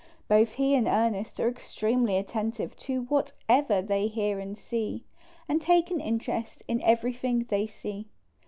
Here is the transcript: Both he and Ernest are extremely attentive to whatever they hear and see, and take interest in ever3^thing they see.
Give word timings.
Both 0.27 0.53
he 0.53 0.73
and 0.73 0.87
Ernest 0.87 1.39
are 1.39 1.47
extremely 1.47 2.17
attentive 2.17 2.75
to 2.75 3.03
whatever 3.03 3.83
they 3.83 4.07
hear 4.07 4.39
and 4.39 4.57
see, 4.57 5.03
and 5.47 5.61
take 5.61 5.91
interest 5.91 6.63
in 6.67 6.79
ever3^thing 6.79 7.49
they 7.49 7.67
see. 7.67 8.07